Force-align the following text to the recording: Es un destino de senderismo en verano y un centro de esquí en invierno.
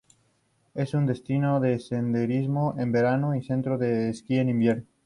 Es 0.73 0.95
un 0.95 1.05
destino 1.05 1.59
de 1.59 1.77
senderismo 1.77 2.73
en 2.79 2.91
verano 2.91 3.35
y 3.35 3.37
un 3.37 3.43
centro 3.43 3.77
de 3.77 4.09
esquí 4.09 4.37
en 4.39 4.49
invierno. 4.49 4.85